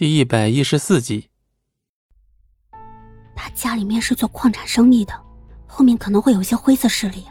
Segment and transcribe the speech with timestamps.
[0.00, 1.28] 第一百一十四集。
[3.36, 5.12] 他家里面是做矿产生意的，
[5.66, 7.24] 后面可能会有些灰色势力。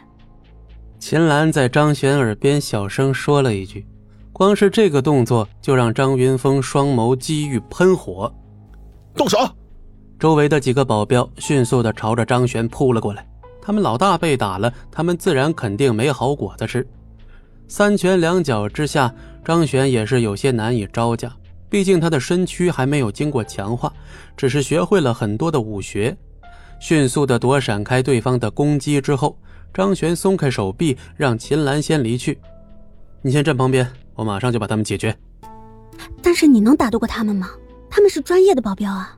[1.00, 3.84] 秦岚在张璇耳边小声说了一句，
[4.32, 8.32] 光是这个动作就让张云峰双眸机遇喷火。
[9.16, 9.36] 动手！
[10.16, 13.28] 周围的几个保镖迅速的朝着张璇扑了过来。
[13.60, 16.86] 他们老大被打了，他们自然肯定没好果子吃。
[17.66, 19.12] 三拳两脚之下，
[19.44, 21.34] 张璇也是有些难以招架。
[21.70, 23.92] 毕竟他的身躯还没有经过强化，
[24.36, 26.14] 只是学会了很多的武学。
[26.80, 29.38] 迅速的躲闪开对方的攻击之后，
[29.72, 32.38] 张璇松开手臂，让秦岚先离去。
[33.22, 35.16] 你先站旁边，我马上就把他们解决。
[36.22, 37.50] 但是你能打得过他们吗？
[37.88, 39.16] 他们是专业的保镖啊。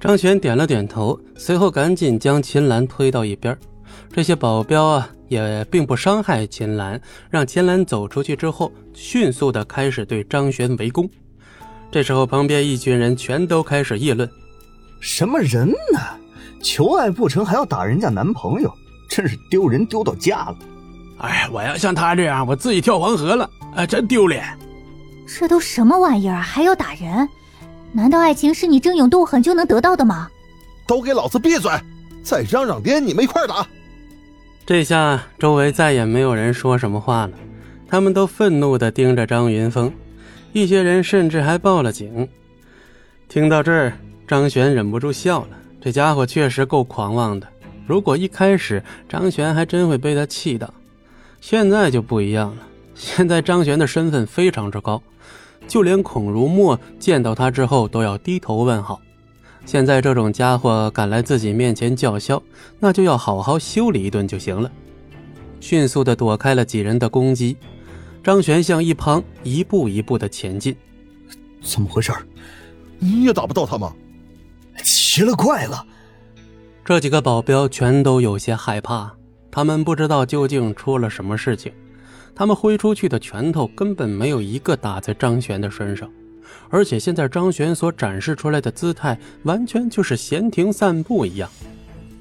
[0.00, 3.56] 张璇点了点头，随后赶紧将秦岚推到一边。
[4.12, 7.00] 这些保镖啊，也并不伤害秦岚，
[7.30, 11.08] 让秦岚走出去之后，迅速的开始对张璇围攻。
[11.90, 14.28] 这时候，旁边一群人全都开始议论
[15.00, 16.00] ：“什么人呢？
[16.62, 18.72] 求爱不成还要打人家男朋友，
[19.08, 20.56] 真是丢人丢到家了！”
[21.18, 24.44] 哎，我要像他这样，我自己跳黄河了，哎，真丢脸！
[25.26, 27.28] 这都什么玩意儿，还要打人？
[27.92, 30.28] 难道爱情是你争勇斗狠就能得到的吗？
[30.86, 31.72] 都给老子闭嘴！
[32.22, 33.66] 再嚷嚷，爹你们一块打！
[34.66, 37.32] 这下周围再也没有人说什么话了，
[37.88, 39.90] 他们都愤怒地盯着张云峰。
[40.52, 42.28] 一些人甚至还报了警。
[43.28, 43.92] 听到这儿，
[44.26, 45.48] 张璇忍不住笑了。
[45.80, 47.46] 这家伙确实够狂妄的。
[47.86, 50.72] 如果一开始张璇还真会被他气到，
[51.40, 52.62] 现在就不一样了。
[52.94, 55.00] 现在张璇的身份非常之高，
[55.68, 59.00] 就连孔如墨见到他之后都要低头问好。
[59.64, 62.42] 现在这种家伙敢来自己面前叫嚣，
[62.80, 64.70] 那就要好好修理一顿就行了。
[65.60, 67.56] 迅速的躲开了几人的攻击。
[68.28, 70.76] 张璇向一旁一步一步的前进，
[71.62, 72.12] 怎么回事？
[72.98, 73.90] 你也打不到他吗？
[74.84, 75.82] 奇了怪了！
[76.84, 79.10] 这几个保镖全都有些害怕，
[79.50, 81.72] 他们不知道究竟出了什么事情。
[82.34, 86.06] 他们挥出去的拳头根本没有一个打在张璇的身上，
[86.68, 91.48] 而且现在张璇所展示出来的姿态，完全就是闲庭散步一样。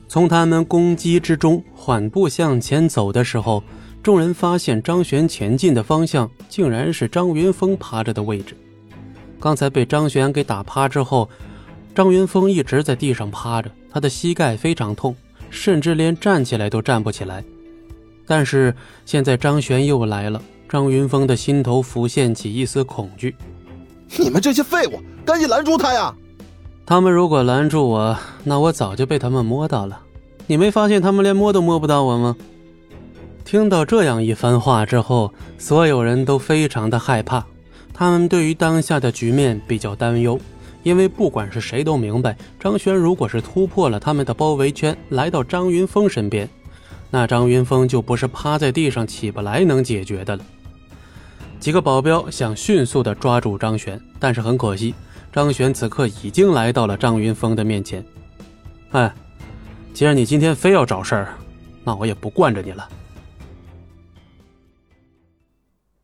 [0.07, 3.61] 从他们攻击之中缓步向前走的时候。
[4.07, 8.55] 众人发现张璇前进的方向竟然是张云峰趴着的位置。
[9.37, 11.27] 刚才被张璇给打趴之后，
[11.93, 15.13] 张云峰一直在地上趴着，他的膝盖非常痛，
[15.49, 17.43] 甚至连站起来都站不起来。
[18.25, 18.73] 但是
[19.05, 23.35] 现在张璇又来了，张云峰的心头浮现起一丝恐惧。
[24.17, 26.15] 你们这些废物，赶紧拦住他呀！
[26.85, 29.99] 他们如果拦住我，那我早就被他们摸到了。
[30.45, 32.37] 你没发现他们连摸都摸不到我吗？
[33.47, 37.45] 听到这样一番话之后，所有人都非常的害怕。
[37.93, 40.37] 他们对于当下的局面比较担忧，
[40.83, 46.49] 因为不管是谁都明白，张轩如果是突破了他们的包围圈，来到张云峰身边，
[47.09, 50.43] 那张云峰就不是趴在地上起不来能解决的了。
[51.57, 54.93] 几个保镖想迅速的抓住张璇，但是很可惜，
[55.31, 58.03] 张璇此刻已经来到了张云峰的面前。
[58.91, 59.09] 哎，
[59.93, 61.33] 既然你今天非要找事儿，
[61.85, 62.85] 那我也不惯着你了。